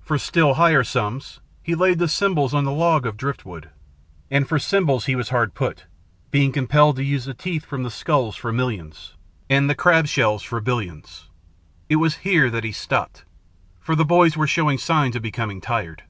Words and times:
For 0.00 0.16
still 0.16 0.54
higher 0.54 0.84
sums, 0.84 1.40
he 1.60 1.74
laid 1.74 1.98
the 1.98 2.06
symbols 2.06 2.54
on 2.54 2.62
the 2.62 2.70
log 2.70 3.04
of 3.04 3.16
driftwood; 3.16 3.70
and 4.30 4.48
for 4.48 4.60
symbols 4.60 5.06
he 5.06 5.16
was 5.16 5.30
hard 5.30 5.54
put, 5.54 5.86
being 6.30 6.52
compelled 6.52 6.94
to 6.94 7.02
use 7.04 7.24
the 7.24 7.34
teeth 7.34 7.64
from 7.64 7.82
the 7.82 7.90
skulls 7.90 8.36
for 8.36 8.52
millions, 8.52 9.14
and 9.50 9.68
the 9.68 9.74
crab 9.74 10.06
shells 10.06 10.44
for 10.44 10.60
billions. 10.60 11.30
It 11.88 11.96
was 11.96 12.18
here 12.22 12.48
that 12.48 12.62
he 12.62 12.70
stopped, 12.70 13.24
for 13.80 13.96
the 13.96 14.04
boys 14.04 14.36
were 14.36 14.46
showing 14.46 14.78
signs 14.78 15.16
of 15.16 15.22
becoming 15.22 15.60
tired. 15.60 16.04